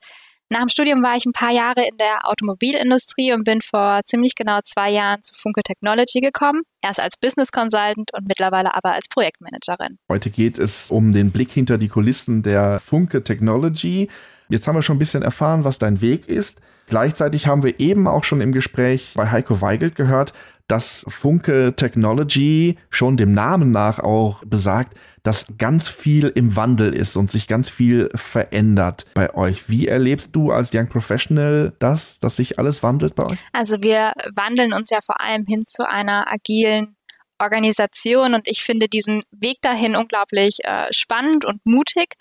Nach 0.50 0.60
dem 0.60 0.70
Studium 0.70 1.02
war 1.02 1.16
ich 1.16 1.26
ein 1.26 1.32
paar 1.32 1.52
Jahre 1.52 1.88
in 1.88 1.98
der 1.98 2.30
Automobilindustrie 2.30 3.34
und 3.34 3.46
bin 3.46 3.62
vor 3.62 4.02
ziemlich 4.06 4.36
genau 4.36 4.60
zwei 4.64 4.92
Jahren 4.92 5.24
zu 5.24 5.34
Funke 5.36 5.64
Technology 5.64 6.22
gekommen. 6.22 6.62
Erst 6.84 7.00
als 7.00 7.18
Business 7.18 7.52
Consultant 7.52 8.14
und 8.14 8.28
mittlerweile 8.28 8.76
aber 8.76 8.94
als 8.94 9.08
Projektmanagerin. 9.10 9.98
Heute 10.08 10.30
geht 10.30 10.60
es 10.60 10.92
um 10.92 11.14
den 11.14 11.32
Blick 11.32 11.52
hinter 11.52 11.80
die 11.80 11.88
Kulissen 11.88 12.44
der 12.44 12.80
Funke 12.80 13.24
Technology. 13.24 14.08
Jetzt 14.48 14.68
haben 14.68 14.76
wir 14.76 14.84
schon 14.84 14.98
ein 14.98 15.00
bisschen 15.00 15.24
erfahren, 15.24 15.64
was 15.64 15.80
dein 15.80 16.02
Weg 16.02 16.30
ist. 16.30 16.62
Gleichzeitig 16.88 17.48
haben 17.48 17.64
wir 17.64 17.80
eben 17.80 18.08
auch 18.08 18.24
schon 18.24 18.42
im 18.42 18.52
Gespräch 18.52 19.14
bei 19.16 19.32
Heiko 19.32 19.60
Weigelt 19.62 19.96
gehört, 19.96 20.34
dass 20.68 21.06
Funke 21.08 21.74
Technology 21.76 22.78
schon 22.90 23.18
dem 23.18 23.34
Namen 23.34 23.70
nach 23.70 24.00
auch 24.00 24.44
besagt, 24.46 24.98
dass 25.24 25.48
ganz 25.58 25.90
viel 25.90 26.32
im 26.36 26.56
Wandel 26.56 26.94
ist 26.94 27.16
und 27.16 27.32
sich 27.32 27.48
ganz 27.48 27.70
viel 27.70 28.10
verändert 28.14 29.06
bei 29.16 29.34
euch. 29.34 29.70
Wie 29.70 29.88
erlebst 29.88 30.30
du 30.34 30.52
als 30.52 30.72
Young 30.74 30.88
Professional 30.88 31.74
das, 31.80 32.20
dass 32.20 32.36
sich 32.36 32.60
alles 32.60 32.84
wandelt 32.84 33.16
bei 33.16 33.32
euch? 33.32 33.40
Also 33.52 33.78
wir 33.82 34.14
wandeln 34.36 34.74
uns 34.74 34.92
ja 34.92 35.00
vor 35.04 35.20
allem 35.20 35.46
hin 35.46 35.64
zu 35.66 35.90
einer 35.90 36.32
agilen 36.32 36.96
Organisation 37.40 38.34
und 38.34 38.48
ich 38.48 38.64
finde 38.64 38.88
diesen 38.88 39.24
Weg 39.32 39.58
dahin 39.62 39.96
unglaublich 39.96 40.64
äh, 40.64 40.88
spannend 40.92 41.44
und 41.44 41.60
mutig 41.66 42.14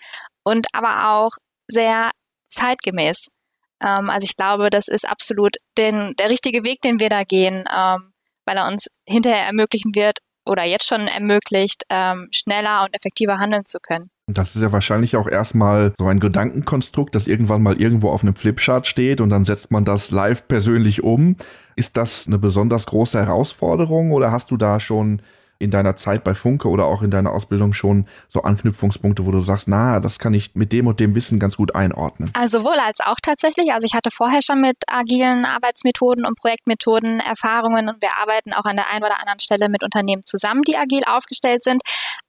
und 0.43 0.67
aber 0.73 1.15
auch 1.15 1.31
sehr 1.67 2.11
zeitgemäß. 2.47 3.29
Ähm, 3.81 4.09
also 4.09 4.25
ich 4.25 4.35
glaube, 4.35 4.69
das 4.69 4.87
ist 4.87 5.07
absolut 5.07 5.55
den, 5.77 6.15
der 6.19 6.29
richtige 6.29 6.65
Weg, 6.65 6.81
den 6.81 6.99
wir 6.99 7.09
da 7.09 7.23
gehen, 7.23 7.65
ähm, 7.73 8.13
weil 8.45 8.57
er 8.57 8.67
uns 8.67 8.87
hinterher 9.07 9.45
ermöglichen 9.45 9.95
wird 9.95 10.19
oder 10.45 10.63
jetzt 10.67 10.87
schon 10.87 11.07
ermöglicht, 11.07 11.83
ähm, 11.89 12.27
schneller 12.31 12.83
und 12.83 12.95
effektiver 12.95 13.37
handeln 13.37 13.65
zu 13.65 13.79
können. 13.79 14.09
Das 14.27 14.55
ist 14.55 14.61
ja 14.61 14.71
wahrscheinlich 14.71 15.17
auch 15.17 15.27
erstmal 15.27 15.93
so 15.99 16.07
ein 16.07 16.19
Gedankenkonstrukt, 16.19 17.13
das 17.13 17.27
irgendwann 17.27 17.61
mal 17.61 17.79
irgendwo 17.79 18.09
auf 18.09 18.23
einem 18.23 18.35
Flipchart 18.35 18.87
steht 18.87 19.21
und 19.21 19.29
dann 19.29 19.45
setzt 19.45 19.71
man 19.71 19.85
das 19.85 20.09
live 20.09 20.47
persönlich 20.47 21.03
um. 21.03 21.35
Ist 21.75 21.95
das 21.95 22.25
eine 22.25 22.39
besonders 22.39 22.87
große 22.87 23.19
Herausforderung 23.19 24.11
oder 24.11 24.31
hast 24.31 24.49
du 24.49 24.57
da 24.57 24.79
schon 24.79 25.21
in 25.57 25.71
deiner 25.71 25.95
Zeit 25.95 26.23
bei 26.23 26.35
Funke 26.35 26.67
oder 26.67 26.85
auch 26.85 27.01
in 27.01 27.11
deiner 27.11 27.31
Ausbildung 27.31 27.73
schon 27.73 28.07
so 28.27 28.41
Anknüpfungspunkte, 28.41 29.25
wo 29.25 29.31
du 29.31 29.39
sagst, 29.39 29.67
na, 29.67 29.99
das 29.99 30.19
kann 30.19 30.33
ich 30.33 30.55
mit 30.55 30.73
dem 30.73 30.87
und 30.87 30.99
dem 30.99 31.15
Wissen 31.15 31.39
ganz 31.39 31.57
gut 31.57 31.75
einordnen? 31.75 32.29
Also 32.33 32.59
sowohl 32.59 32.77
als 32.79 32.99
auch 32.99 33.17
tatsächlich. 33.21 33.73
Also 33.73 33.85
ich 33.85 33.93
hatte 33.93 34.11
vorher 34.11 34.41
schon 34.41 34.61
mit 34.61 34.77
agilen 34.87 35.45
Arbeitsmethoden 35.45 36.25
und 36.25 36.37
Projektmethoden 36.37 37.19
Erfahrungen 37.19 37.89
und 37.89 38.01
wir 38.01 38.17
arbeiten 38.17 38.53
auch 38.53 38.65
an 38.65 38.75
der 38.75 38.89
einen 38.89 39.03
oder 39.03 39.19
anderen 39.19 39.39
Stelle 39.39 39.69
mit 39.69 39.83
Unternehmen 39.83 40.23
zusammen, 40.25 40.61
die 40.63 40.77
agil 40.77 41.03
aufgestellt 41.05 41.63
sind. 41.63 41.81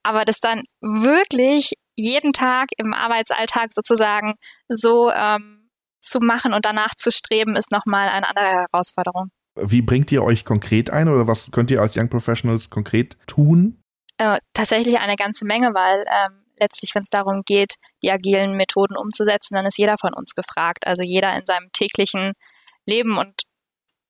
Aber 0.02 0.24
das 0.24 0.40
dann 0.40 0.62
wirklich 0.80 1.72
jeden 1.96 2.32
Tag 2.32 2.68
im 2.76 2.92
Arbeitsalltag 2.94 3.72
sozusagen 3.72 4.34
so 4.68 5.10
ähm, 5.10 5.70
zu 6.00 6.20
machen 6.20 6.54
und 6.54 6.64
danach 6.64 6.94
zu 6.94 7.10
streben, 7.10 7.56
ist 7.56 7.72
nochmal 7.72 8.08
eine 8.08 8.28
andere 8.28 8.66
Herausforderung. 8.72 9.30
Wie 9.56 9.82
bringt 9.82 10.12
ihr 10.12 10.22
euch 10.22 10.44
konkret 10.44 10.90
ein 10.90 11.08
oder 11.08 11.26
was 11.26 11.50
könnt 11.50 11.70
ihr 11.70 11.80
als 11.80 11.96
Young 11.96 12.08
Professionals 12.08 12.70
konkret 12.70 13.16
tun? 13.26 13.80
Äh, 14.18 14.38
tatsächlich 14.54 14.98
eine 14.98 15.16
ganze 15.16 15.44
Menge, 15.44 15.74
weil 15.74 16.04
ähm, 16.08 16.44
letztlich, 16.58 16.94
wenn 16.94 17.02
es 17.02 17.10
darum 17.10 17.42
geht, 17.44 17.74
die 18.02 18.10
agilen 18.10 18.56
Methoden 18.56 18.96
umzusetzen, 18.96 19.54
dann 19.54 19.66
ist 19.66 19.78
jeder 19.78 19.96
von 19.98 20.14
uns 20.14 20.34
gefragt. 20.34 20.86
Also 20.86 21.02
jeder 21.02 21.36
in 21.36 21.46
seinem 21.46 21.70
täglichen 21.72 22.32
Leben 22.86 23.18
und 23.18 23.42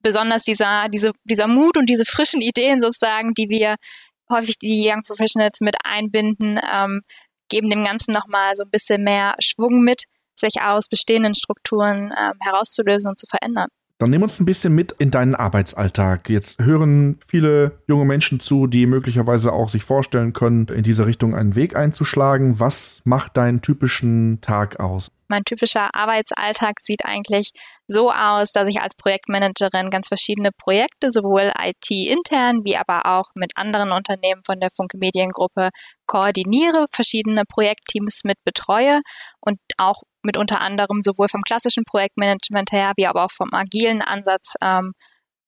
besonders 0.00 0.44
dieser, 0.44 0.88
diese, 0.88 1.12
dieser 1.24 1.48
Mut 1.48 1.76
und 1.76 1.88
diese 1.88 2.04
frischen 2.04 2.40
Ideen 2.40 2.82
sozusagen, 2.82 3.34
die 3.34 3.48
wir 3.48 3.76
häufig 4.30 4.58
die 4.58 4.88
Young 4.88 5.02
Professionals 5.02 5.60
mit 5.60 5.76
einbinden, 5.84 6.60
ähm, 6.72 7.02
geben 7.48 7.70
dem 7.70 7.84
Ganzen 7.84 8.12
nochmal 8.12 8.56
so 8.56 8.64
ein 8.64 8.70
bisschen 8.70 9.02
mehr 9.02 9.36
Schwung 9.40 9.80
mit, 9.82 10.04
sich 10.34 10.60
aus 10.60 10.88
bestehenden 10.88 11.34
Strukturen 11.34 12.12
ähm, 12.16 12.34
herauszulösen 12.40 13.08
und 13.08 13.18
zu 13.18 13.26
verändern. 13.26 13.68
Dann 13.98 14.10
nimm 14.10 14.22
uns 14.22 14.38
ein 14.38 14.44
bisschen 14.44 14.74
mit 14.74 14.92
in 14.92 15.10
deinen 15.10 15.34
Arbeitsalltag. 15.34 16.28
Jetzt 16.28 16.60
hören 16.60 17.18
viele 17.26 17.78
junge 17.88 18.04
Menschen 18.04 18.40
zu, 18.40 18.66
die 18.66 18.86
möglicherweise 18.86 19.54
auch 19.54 19.70
sich 19.70 19.84
vorstellen 19.84 20.34
können, 20.34 20.68
in 20.68 20.82
diese 20.82 21.06
Richtung 21.06 21.34
einen 21.34 21.54
Weg 21.54 21.74
einzuschlagen. 21.74 22.60
Was 22.60 23.00
macht 23.04 23.38
deinen 23.38 23.62
typischen 23.62 24.42
Tag 24.42 24.80
aus? 24.80 25.10
Mein 25.28 25.44
typischer 25.44 25.94
Arbeitsalltag 25.94 26.74
sieht 26.82 27.04
eigentlich 27.04 27.50
so 27.88 28.12
aus, 28.12 28.52
dass 28.52 28.68
ich 28.68 28.80
als 28.80 28.94
Projektmanagerin 28.94 29.90
ganz 29.90 30.08
verschiedene 30.08 30.50
Projekte, 30.52 31.10
sowohl 31.10 31.52
IT-intern 31.58 32.64
wie 32.64 32.76
aber 32.76 33.06
auch 33.06 33.30
mit 33.34 33.52
anderen 33.56 33.92
Unternehmen 33.92 34.42
von 34.44 34.60
der 34.60 34.70
Funke 34.70 34.98
Mediengruppe 34.98 35.70
koordiniere, 36.06 36.86
verschiedene 36.92 37.42
Projektteams 37.48 38.22
mit 38.24 38.36
betreue 38.44 39.00
und 39.40 39.58
auch 39.78 40.02
mit 40.26 40.36
unter 40.36 40.60
anderem 40.60 41.00
sowohl 41.00 41.28
vom 41.28 41.42
klassischen 41.42 41.84
Projektmanagement 41.84 42.72
her, 42.72 42.92
wie 42.96 43.06
aber 43.06 43.24
auch 43.24 43.30
vom 43.30 43.54
agilen 43.54 44.02
Ansatz 44.02 44.54
ähm, 44.62 44.92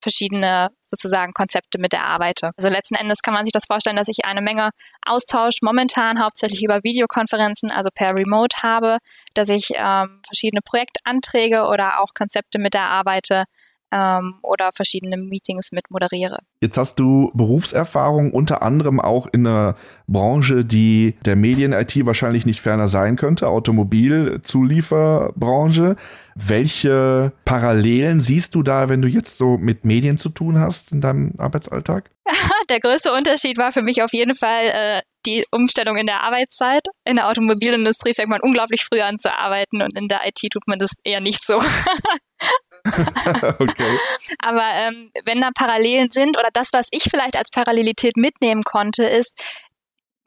verschiedene 0.01 0.71
sozusagen 0.87 1.33
Konzepte 1.33 1.79
mit 1.79 1.93
erarbeite. 1.93 2.53
Also 2.57 2.69
letzten 2.69 2.95
Endes 2.95 3.21
kann 3.21 3.35
man 3.35 3.45
sich 3.45 3.53
das 3.53 3.67
vorstellen, 3.67 3.97
dass 3.97 4.09
ich 4.09 4.25
eine 4.25 4.41
Menge 4.41 4.71
Austausch 5.05 5.57
momentan 5.61 6.23
hauptsächlich 6.23 6.63
über 6.63 6.83
Videokonferenzen, 6.83 7.71
also 7.71 7.91
per 7.95 8.15
Remote 8.15 8.63
habe, 8.63 8.99
dass 9.35 9.49
ich 9.49 9.71
ähm, 9.75 10.23
verschiedene 10.27 10.63
Projektanträge 10.65 11.67
oder 11.67 12.01
auch 12.01 12.15
Konzepte 12.15 12.59
mit 12.59 12.75
erarbeite, 12.75 13.45
ähm, 13.92 14.35
oder 14.42 14.71
verschiedene 14.75 15.16
Meetings 15.16 15.71
mit 15.73 15.90
moderiere. 15.90 16.40
Jetzt 16.61 16.76
hast 16.76 16.99
du 16.99 17.30
Berufserfahrung 17.35 18.33
unter 18.33 18.62
anderem 18.62 18.99
auch 19.00 19.26
in 19.33 19.47
einer 19.47 19.76
Branche, 20.07 20.64
die 20.64 21.14
der 21.25 21.37
Medien-IT 21.37 22.04
wahrscheinlich 22.04 22.45
nicht 22.47 22.61
ferner 22.61 22.88
sein 22.88 23.14
könnte, 23.16 23.49
Automobilzulieferbranche. 23.49 25.95
Welche 26.35 27.33
Parallelen 27.45 28.21
siehst 28.21 28.54
du 28.54 28.62
da, 28.62 28.88
wenn 28.88 29.02
du 29.02 29.09
jetzt 29.09 29.37
so 29.38 29.59
mit 29.59 29.85
Medien 29.85 30.18
zu 30.18 30.28
tun 30.28 30.59
hast 30.59 30.92
in 30.92 31.00
deinem 31.00 31.33
Arbeitsalltag? 31.38 32.11
der 32.69 32.81
größte 32.81 33.13
Unterschied 33.13 33.59
war 33.59 33.73
für 33.73 33.83
mich 33.83 34.03
auf 34.03 34.13
jeden 34.13 34.35
Fall 34.35 34.67
äh, 34.67 35.03
die 35.27 35.45
Umstellung 35.51 35.97
in 35.97 36.07
der 36.07 36.23
Arbeitszeit. 36.23 36.83
In 37.05 37.17
der 37.17 37.29
Automobilindustrie 37.29 38.15
fängt 38.15 38.29
man 38.29 38.41
unglaublich 38.41 38.85
früh 38.85 39.01
an 39.01 39.19
zu 39.19 39.33
arbeiten 39.37 39.83
und 39.83 39.97
in 39.97 40.09
der 40.09 40.27
IT 40.27 40.41
tut 40.51 40.67
man 40.67 40.79
das 40.79 40.93
eher 41.05 41.21
nicht 41.21 41.45
so. 41.45 41.59
okay. 42.85 43.99
Aber 44.39 44.65
ähm, 44.75 45.11
wenn 45.25 45.41
da 45.41 45.51
Parallelen 45.55 46.11
sind 46.11 46.39
oder 46.39 46.49
das, 46.53 46.73
was 46.73 46.87
ich 46.91 47.05
vielleicht 47.05 47.37
als 47.37 47.51
Parallelität 47.51 48.17
mitnehmen 48.17 48.63
konnte, 48.63 49.05
ist, 49.05 49.33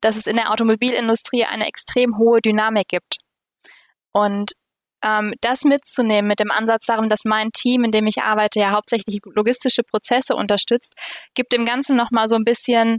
dass 0.01 0.17
es 0.17 0.27
in 0.27 0.36
der 0.36 0.51
Automobilindustrie 0.51 1.46
eine 1.46 1.67
extrem 1.67 2.17
hohe 2.17 2.41
Dynamik 2.41 2.88
gibt. 2.88 3.17
Und 4.13 4.53
ähm, 5.03 5.34
das 5.41 5.63
mitzunehmen 5.63 6.27
mit 6.27 6.39
dem 6.39 6.51
Ansatz 6.51 6.86
darum, 6.86 7.10
dass 7.10 7.25
mein 7.25 7.51
Team, 7.51 7.84
in 7.84 7.91
dem 7.91 8.08
ich 8.08 8.24
arbeite, 8.24 8.60
ja 8.60 8.72
hauptsächlich 8.72 9.20
logistische 9.25 9.84
Prozesse 9.84 10.36
unterstützt, 10.36 10.93
gibt 11.36 11.53
dem 11.53 11.65
Ganzen 11.65 11.96
nochmal 11.96 12.27
so 12.27 12.36
ein 12.36 12.43
bisschen 12.43 12.98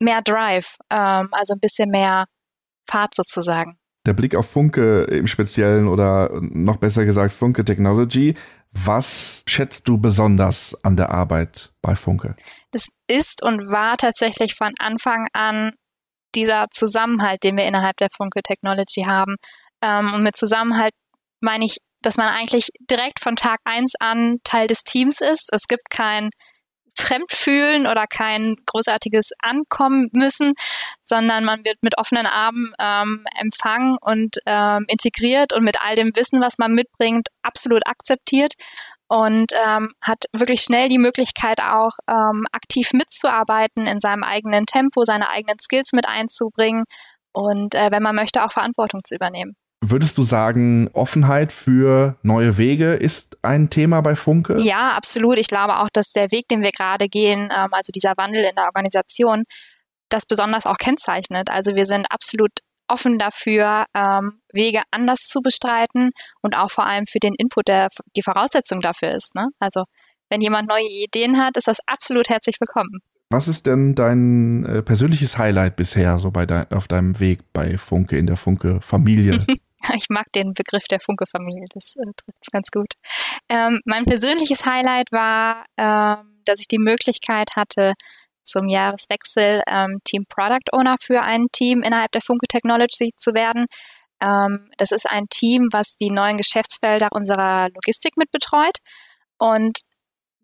mehr 0.00 0.22
Drive, 0.22 0.76
ähm, 0.90 1.28
also 1.32 1.54
ein 1.54 1.60
bisschen 1.60 1.90
mehr 1.90 2.26
Fahrt 2.88 3.14
sozusagen. 3.14 3.78
Der 4.06 4.14
Blick 4.14 4.34
auf 4.34 4.50
Funke 4.50 5.02
im 5.04 5.26
Speziellen 5.26 5.86
oder 5.86 6.30
noch 6.40 6.76
besser 6.76 7.04
gesagt 7.04 7.32
Funke 7.32 7.64
Technology. 7.64 8.34
Was 8.72 9.42
schätzt 9.46 9.88
du 9.88 9.98
besonders 9.98 10.76
an 10.84 10.96
der 10.96 11.10
Arbeit 11.10 11.72
bei 11.82 11.96
Funke? 11.96 12.34
Das 12.70 12.88
ist 13.06 13.42
und 13.42 13.70
war 13.70 13.96
tatsächlich 13.96 14.54
von 14.54 14.72
Anfang 14.78 15.26
an 15.32 15.72
dieser 16.34 16.64
Zusammenhalt, 16.70 17.42
den 17.42 17.56
wir 17.56 17.64
innerhalb 17.64 17.96
der 17.96 18.08
Funke 18.14 18.42
Technology 18.42 19.02
haben. 19.02 19.36
Ähm, 19.82 20.12
und 20.14 20.22
mit 20.22 20.36
Zusammenhalt 20.36 20.92
meine 21.40 21.64
ich, 21.64 21.78
dass 22.02 22.16
man 22.16 22.28
eigentlich 22.28 22.70
direkt 22.90 23.20
von 23.20 23.34
Tag 23.34 23.58
eins 23.64 23.94
an 23.98 24.36
Teil 24.44 24.66
des 24.68 24.84
Teams 24.84 25.20
ist. 25.20 25.48
Es 25.52 25.66
gibt 25.66 25.90
kein 25.90 26.30
Fremdfühlen 26.98 27.86
oder 27.86 28.06
kein 28.06 28.56
großartiges 28.66 29.30
Ankommen 29.40 30.08
müssen, 30.12 30.54
sondern 31.00 31.44
man 31.44 31.64
wird 31.64 31.76
mit 31.82 31.96
offenen 31.96 32.26
Armen 32.26 32.72
ähm, 32.80 33.24
empfangen 33.38 33.96
und 34.00 34.38
ähm, 34.46 34.84
integriert 34.88 35.52
und 35.52 35.64
mit 35.64 35.80
all 35.80 35.94
dem 35.94 36.10
Wissen, 36.14 36.40
was 36.40 36.58
man 36.58 36.72
mitbringt, 36.72 37.28
absolut 37.42 37.86
akzeptiert 37.86 38.54
und 39.08 39.52
ähm, 39.66 39.92
hat 40.02 40.24
wirklich 40.32 40.62
schnell 40.62 40.88
die 40.88 40.98
Möglichkeit 40.98 41.62
auch 41.62 41.92
ähm, 42.08 42.44
aktiv 42.52 42.92
mitzuarbeiten, 42.92 43.86
in 43.86 44.00
seinem 44.00 44.22
eigenen 44.22 44.66
Tempo, 44.66 45.04
seine 45.04 45.30
eigenen 45.30 45.58
Skills 45.60 45.92
mit 45.92 46.06
einzubringen 46.06 46.84
und 47.32 47.74
äh, 47.74 47.90
wenn 47.90 48.02
man 48.02 48.16
möchte, 48.16 48.44
auch 48.44 48.52
Verantwortung 48.52 49.00
zu 49.04 49.14
übernehmen. 49.14 49.54
Würdest 49.80 50.18
du 50.18 50.24
sagen, 50.24 50.90
Offenheit 50.92 51.52
für 51.52 52.16
neue 52.22 52.58
Wege 52.58 52.94
ist 52.94 53.36
ein 53.42 53.70
Thema 53.70 54.00
bei 54.00 54.16
Funke? 54.16 54.60
Ja, 54.60 54.94
absolut. 54.94 55.38
Ich 55.38 55.46
glaube 55.46 55.78
auch, 55.78 55.88
dass 55.92 56.10
der 56.12 56.32
Weg, 56.32 56.48
den 56.48 56.62
wir 56.62 56.72
gerade 56.72 57.08
gehen, 57.08 57.48
ähm, 57.56 57.68
also 57.70 57.92
dieser 57.94 58.14
Wandel 58.16 58.42
in 58.42 58.56
der 58.56 58.64
Organisation, 58.64 59.44
das 60.08 60.26
besonders 60.26 60.66
auch 60.66 60.78
kennzeichnet. 60.78 61.48
Also 61.48 61.76
wir 61.76 61.86
sind 61.86 62.06
absolut 62.10 62.50
offen 62.88 63.18
dafür, 63.18 63.84
ähm, 63.94 64.40
Wege 64.52 64.82
anders 64.90 65.20
zu 65.28 65.40
bestreiten 65.42 66.10
und 66.42 66.56
auch 66.56 66.70
vor 66.70 66.86
allem 66.86 67.06
für 67.06 67.20
den 67.20 67.34
Input, 67.38 67.68
der 67.68 67.88
die 68.16 68.22
Voraussetzung 68.22 68.80
dafür 68.80 69.10
ist. 69.10 69.34
Ne? 69.34 69.48
Also 69.60 69.84
wenn 70.28 70.40
jemand 70.40 70.68
neue 70.68 70.88
Ideen 71.04 71.38
hat, 71.38 71.56
ist 71.56 71.68
das 71.68 71.78
absolut 71.86 72.28
herzlich 72.28 72.56
willkommen. 72.60 73.00
Was 73.30 73.46
ist 73.46 73.66
denn 73.66 73.94
dein 73.94 74.64
äh, 74.64 74.82
persönliches 74.82 75.36
Highlight 75.36 75.76
bisher 75.76 76.18
so 76.18 76.30
bei 76.30 76.46
de 76.46 76.64
auf 76.70 76.88
deinem 76.88 77.20
Weg 77.20 77.40
bei 77.52 77.76
Funke 77.76 78.16
in 78.18 78.26
der 78.26 78.38
Funke-Familie? 78.38 79.44
Ich 79.94 80.08
mag 80.08 80.26
den 80.34 80.54
Begriff 80.54 80.84
der 80.84 81.00
Funke-Familie, 81.00 81.66
das 81.72 81.96
äh, 81.96 82.12
trifft 82.16 82.38
es 82.42 82.50
ganz 82.50 82.70
gut. 82.70 82.94
Ähm, 83.48 83.80
mein 83.84 84.04
persönliches 84.04 84.66
Highlight 84.66 85.12
war, 85.12 85.64
ähm, 85.76 86.42
dass 86.44 86.60
ich 86.60 86.68
die 86.68 86.78
Möglichkeit 86.78 87.50
hatte, 87.56 87.94
zum 88.44 88.68
Jahreswechsel 88.68 89.62
ähm, 89.66 90.00
Team 90.04 90.24
Product 90.28 90.72
Owner 90.72 90.96
für 91.00 91.22
ein 91.22 91.46
Team 91.52 91.82
innerhalb 91.82 92.10
der 92.12 92.22
Funke 92.22 92.46
Technology 92.46 93.12
zu 93.16 93.34
werden. 93.34 93.66
Ähm, 94.20 94.70
das 94.78 94.90
ist 94.90 95.08
ein 95.08 95.28
Team, 95.28 95.68
was 95.70 95.96
die 95.96 96.10
neuen 96.10 96.38
Geschäftsfelder 96.38 97.08
unserer 97.12 97.68
Logistik 97.74 98.16
mit 98.16 98.32
betreut. 98.32 98.78
Und 99.38 99.78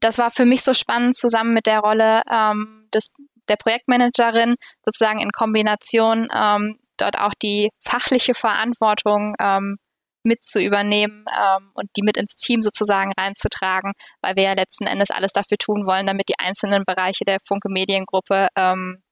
das 0.00 0.18
war 0.18 0.30
für 0.30 0.44
mich 0.44 0.62
so 0.62 0.74
spannend 0.74 1.16
zusammen 1.16 1.54
mit 1.54 1.66
der 1.66 1.80
Rolle 1.80 2.22
ähm, 2.30 2.88
des 2.92 3.10
der 3.48 3.56
Projektmanagerin 3.56 4.56
sozusagen 4.84 5.18
in 5.18 5.30
Kombination 5.30 6.28
ähm, 6.34 6.78
dort 6.96 7.18
auch 7.18 7.32
die 7.42 7.70
fachliche 7.80 8.34
Verantwortung 8.34 9.34
ähm, 9.40 9.76
mit 10.24 10.42
zu 10.42 10.60
übernehmen 10.62 11.24
ähm, 11.30 11.70
und 11.74 11.90
die 11.96 12.02
mit 12.02 12.16
ins 12.16 12.34
Team 12.34 12.62
sozusagen 12.62 13.12
reinzutragen, 13.18 13.92
weil 14.22 14.36
wir 14.36 14.44
ja 14.44 14.52
letzten 14.54 14.86
Endes 14.86 15.10
alles 15.10 15.32
dafür 15.32 15.58
tun 15.58 15.86
wollen, 15.86 16.06
damit 16.06 16.28
die 16.28 16.38
einzelnen 16.38 16.84
Bereiche 16.84 17.24
der 17.24 17.38
Funke 17.46 17.68
Mediengruppe 17.68 18.48
ähm, 18.56 19.02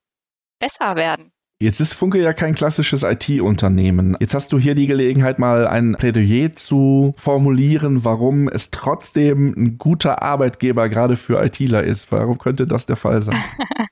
besser 0.59 0.97
werden. 0.97 1.33
Jetzt 1.63 1.79
ist 1.79 1.95
Funke 1.95 2.21
ja 2.21 2.33
kein 2.33 2.57
klassisches 2.57 3.05
IT-Unternehmen. 3.05 4.17
Jetzt 4.19 4.35
hast 4.35 4.53
du 4.53 4.59
hier 4.59 4.75
die 4.75 4.89
Gelegenheit, 4.89 5.39
mal 5.39 5.69
ein 5.69 5.95
Plädoyer 5.97 6.55
zu 6.55 7.15
formulieren, 7.17 8.05
warum 8.05 8.49
es 8.49 8.73
trotzdem 8.73 9.55
ein 9.57 9.79
guter 9.79 10.23
Arbeitgeber 10.23 10.89
gerade 10.89 11.17
für 11.17 11.41
ITler 11.41 11.85
ist. 11.85 12.11
Warum 12.11 12.39
könnte 12.39 12.67
das 12.67 12.87
der 12.87 12.97
Fall 12.97 13.21
sein? 13.21 13.39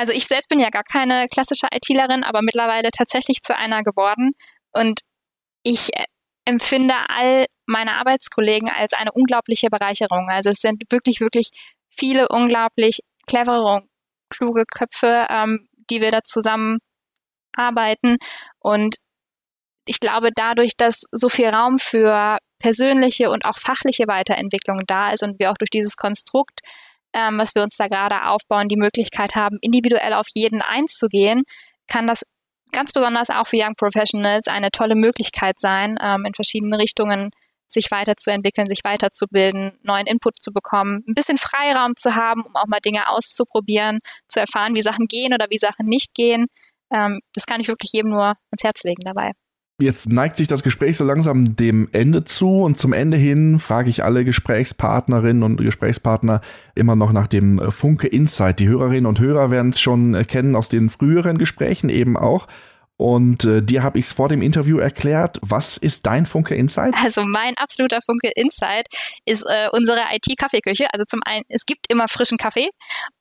Also 0.00 0.14
ich 0.14 0.24
selbst 0.24 0.48
bin 0.48 0.58
ja 0.58 0.70
gar 0.70 0.82
keine 0.82 1.26
klassische 1.28 1.66
ITlerin, 1.70 2.24
aber 2.24 2.40
mittlerweile 2.40 2.88
tatsächlich 2.90 3.42
zu 3.42 3.54
einer 3.54 3.82
geworden. 3.82 4.32
Und 4.72 5.00
ich 5.62 5.94
äh, 5.94 6.04
empfinde 6.46 6.94
all 7.08 7.44
meine 7.66 7.96
Arbeitskollegen 7.96 8.70
als 8.70 8.94
eine 8.94 9.12
unglaubliche 9.12 9.68
Bereicherung. 9.68 10.30
Also 10.30 10.48
es 10.48 10.60
sind 10.62 10.84
wirklich, 10.88 11.20
wirklich 11.20 11.50
viele 11.90 12.28
unglaublich 12.28 13.00
clevere 13.28 13.74
und 13.74 13.90
kluge 14.30 14.64
Köpfe, 14.64 15.26
ähm, 15.28 15.68
die 15.90 16.00
wir 16.00 16.10
da 16.10 16.20
zusammen 16.24 16.78
arbeiten. 17.54 18.16
Und 18.58 18.96
ich 19.84 20.00
glaube, 20.00 20.30
dadurch, 20.34 20.78
dass 20.78 21.02
so 21.12 21.28
viel 21.28 21.50
Raum 21.50 21.78
für 21.78 22.38
persönliche 22.58 23.28
und 23.28 23.44
auch 23.44 23.58
fachliche 23.58 24.08
Weiterentwicklung 24.08 24.80
da 24.86 25.12
ist 25.12 25.22
und 25.22 25.38
wir 25.38 25.50
auch 25.50 25.58
durch 25.58 25.70
dieses 25.70 25.98
Konstrukt 25.98 26.60
ähm, 27.12 27.38
was 27.38 27.54
wir 27.54 27.62
uns 27.62 27.76
da 27.76 27.88
gerade 27.88 28.26
aufbauen, 28.28 28.68
die 28.68 28.76
Möglichkeit 28.76 29.34
haben, 29.34 29.58
individuell 29.60 30.14
auf 30.14 30.26
jeden 30.34 30.62
einzugehen, 30.62 31.42
kann 31.88 32.06
das 32.06 32.24
ganz 32.72 32.92
besonders 32.92 33.30
auch 33.30 33.46
für 33.46 33.56
Young 33.56 33.74
Professionals 33.76 34.46
eine 34.48 34.70
tolle 34.70 34.94
Möglichkeit 34.94 35.58
sein, 35.58 35.96
ähm, 36.00 36.24
in 36.24 36.34
verschiedene 36.34 36.78
Richtungen 36.78 37.30
sich 37.72 37.90
weiterzuentwickeln, 37.90 38.66
sich 38.66 38.80
weiterzubilden, 38.82 39.78
neuen 39.82 40.06
Input 40.06 40.36
zu 40.42 40.52
bekommen, 40.52 41.04
ein 41.06 41.14
bisschen 41.14 41.36
Freiraum 41.36 41.94
zu 41.96 42.16
haben, 42.16 42.42
um 42.42 42.56
auch 42.56 42.66
mal 42.66 42.80
Dinge 42.80 43.08
auszuprobieren, 43.08 44.00
zu 44.28 44.40
erfahren, 44.40 44.74
wie 44.74 44.82
Sachen 44.82 45.06
gehen 45.06 45.32
oder 45.32 45.46
wie 45.50 45.58
Sachen 45.58 45.86
nicht 45.86 46.14
gehen. 46.14 46.46
Ähm, 46.92 47.20
das 47.34 47.46
kann 47.46 47.60
ich 47.60 47.68
wirklich 47.68 47.92
jedem 47.92 48.10
nur 48.10 48.24
ans 48.24 48.62
Herz 48.64 48.82
legen 48.82 49.02
dabei. 49.04 49.32
Jetzt 49.80 50.10
neigt 50.10 50.36
sich 50.36 50.46
das 50.46 50.62
Gespräch 50.62 50.98
so 50.98 51.04
langsam 51.04 51.56
dem 51.56 51.88
Ende 51.92 52.24
zu 52.24 52.62
und 52.62 52.76
zum 52.76 52.92
Ende 52.92 53.16
hin 53.16 53.58
frage 53.58 53.88
ich 53.88 54.04
alle 54.04 54.24
Gesprächspartnerinnen 54.26 55.42
und 55.42 55.56
Gesprächspartner 55.56 56.42
immer 56.74 56.96
noch 56.96 57.12
nach 57.12 57.26
dem 57.26 57.58
äh, 57.58 57.70
Funke 57.70 58.06
Insight. 58.06 58.60
Die 58.60 58.68
Hörerinnen 58.68 59.06
und 59.06 59.20
Hörer 59.20 59.50
werden 59.50 59.70
es 59.70 59.80
schon 59.80 60.14
äh, 60.14 60.24
kennen 60.24 60.54
aus 60.54 60.68
den 60.68 60.90
früheren 60.90 61.38
Gesprächen 61.38 61.88
eben 61.88 62.18
auch. 62.18 62.46
Und 63.00 63.44
äh, 63.44 63.62
dir 63.62 63.82
habe 63.82 63.98
ich 63.98 64.04
es 64.04 64.12
vor 64.12 64.28
dem 64.28 64.42
Interview 64.42 64.76
erklärt. 64.76 65.38
Was 65.40 65.78
ist 65.78 66.04
dein 66.04 66.26
Funke 66.26 66.54
Insight? 66.54 66.92
Also 67.02 67.22
mein 67.22 67.56
absoluter 67.56 68.00
Funke 68.04 68.30
Insight 68.36 68.88
ist 69.24 69.42
äh, 69.48 69.68
unsere 69.72 70.00
IT-Kaffeeküche. 70.12 70.84
Also 70.92 71.06
zum 71.06 71.20
einen, 71.24 71.44
es 71.48 71.64
gibt 71.64 71.88
immer 71.88 72.08
frischen 72.08 72.36
Kaffee 72.36 72.68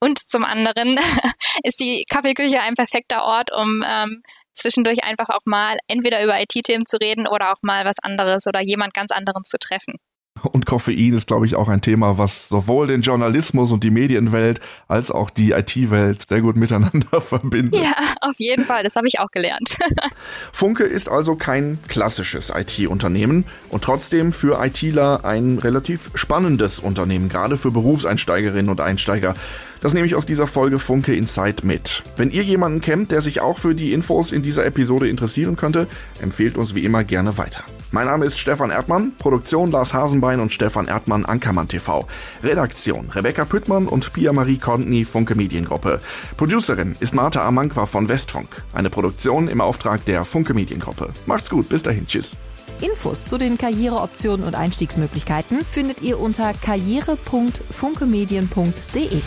und 0.02 0.20
zum 0.20 0.44
anderen 0.44 1.00
ist 1.64 1.80
die 1.80 2.04
Kaffeeküche 2.10 2.60
ein 2.60 2.74
perfekter 2.74 3.24
Ort, 3.24 3.52
um 3.56 3.82
ähm, 3.88 4.22
zwischendurch 4.60 5.04
einfach 5.04 5.30
auch 5.30 5.46
mal 5.46 5.78
entweder 5.88 6.24
über 6.24 6.40
IT-Themen 6.40 6.86
zu 6.86 6.98
reden 6.98 7.28
oder 7.28 7.52
auch 7.52 7.62
mal 7.62 7.86
was 7.86 8.00
anderes 8.00 8.48
oder 8.48 8.62
jemand 8.62 8.94
ganz 8.94 9.12
anderen 9.12 9.44
zu 9.46 9.58
treffen. 9.58 9.96
Und 10.44 10.66
Koffein 10.66 11.14
ist, 11.14 11.28
glaube 11.28 11.46
ich, 11.46 11.56
auch 11.56 11.68
ein 11.68 11.82
Thema, 11.82 12.18
was 12.18 12.50
sowohl 12.50 12.88
den 12.88 13.02
Journalismus 13.02 13.72
und 13.72 13.84
die 13.84 13.92
Medienwelt 13.92 14.60
als 14.88 15.12
auch 15.12 15.30
die 15.30 15.52
IT-Welt 15.52 16.26
sehr 16.28 16.42
gut 16.42 16.56
miteinander 16.56 17.22
verbindet. 17.22 17.82
Ja, 17.82 17.94
auf 18.22 18.40
jeden 18.40 18.64
Fall. 18.64 18.84
Das 18.84 18.96
habe 18.96 19.08
ich 19.08 19.20
auch 19.20 19.32
gelernt. 19.32 19.78
Funke 20.52 20.84
ist 20.84 21.10
also 21.10 21.36
kein 21.36 21.80
klassisches 21.88 22.52
IT-Unternehmen 22.56 23.46
und 23.70 23.84
trotzdem 23.84 24.32
für 24.32 24.64
ITler 24.64 25.26
ein 25.26 25.60
relativ 25.60 26.12
spannendes 26.14 26.80
Unternehmen, 26.80 27.30
gerade 27.30 27.58
für 27.58 27.72
Berufseinsteigerinnen 27.72 28.70
und 28.70 28.82
Einsteiger. 28.82 29.36
Das 29.82 29.94
nehme 29.94 30.06
ich 30.06 30.16
aus 30.16 30.26
dieser 30.26 30.48
Folge 30.48 30.78
Funke 30.78 31.16
Insight 31.16 31.64
mit. 31.64 32.04
Wenn 32.18 32.32
ihr 32.32 32.44
jemanden 32.44 32.82
kennt, 32.82 33.12
der 33.12 33.22
sich 33.22 33.40
auch 33.40 33.58
für 33.58 33.76
die 33.76 33.94
Infos 33.94 34.32
in 34.32 34.42
dieser 34.42 34.66
Episode 34.66 35.08
interessieren 35.08 35.56
könnte, 35.56 35.88
empfehlt 36.22 36.58
uns 36.58 36.76
wie 36.76 36.84
immer 36.84 37.04
gerne 37.04 37.38
weiter. 37.38 37.64
Mein 37.92 38.06
Name 38.06 38.26
ist 38.26 38.38
Stefan 38.38 38.70
Erdmann, 38.70 39.14
Produktion 39.18 39.72
Lars 39.72 39.96
Hasenbein 39.96 40.40
und 40.40 40.54
Stefan 40.54 40.88
Erdmann 40.88 41.26
Ankermann 41.26 41.68
TV. 41.68 42.06
Redaktion 42.44 43.10
Rebecca 43.10 43.46
Püttmann 43.46 43.88
und 43.88 44.14
Pia-Marie 44.14 44.60
Kontny 44.60 45.06
Funke 45.06 45.34
Mediengruppe. 45.34 46.00
Producerin 46.38 46.96
ist 47.00 47.16
Martha 47.16 47.48
Amankwa 47.48 47.88
von 47.88 48.08
Westfunk. 48.08 48.64
Eine 48.74 48.92
Produktion 48.92 49.48
im 49.48 49.60
Auftrag 49.60 50.06
der 50.06 50.24
Funke 50.24 50.54
Mediengruppe. 50.54 51.10
Macht's 51.26 51.50
gut, 51.50 51.68
bis 51.68 51.82
dahin, 51.82 52.06
tschüss. 52.06 52.38
Infos 52.80 53.26
zu 53.26 53.40
den 53.40 53.58
Karriereoptionen 53.58 54.46
und 54.46 54.54
Einstiegsmöglichkeiten 54.54 55.66
findet 55.66 56.04
ihr 56.04 56.20
unter 56.20 56.54
karriere.funkemedien.de. 56.54 59.22